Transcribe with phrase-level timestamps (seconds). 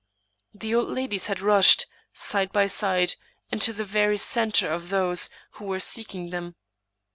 [0.55, 3.13] The old ladies had rushed, side by side,
[3.51, 6.55] into the very center of those who were seeking them.